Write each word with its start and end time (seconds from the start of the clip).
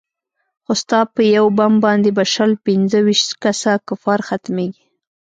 خو 0.63 0.71
ستا 0.81 0.99
په 1.13 1.21
يو 1.35 1.45
بم 1.57 1.73
باندې 1.85 2.09
به 2.17 2.23
شل 2.33 2.51
پينځه 2.65 2.99
ويشت 3.05 3.29
کسه 3.43 3.71
کفار 3.87 4.19
ختميګي. 4.27 4.85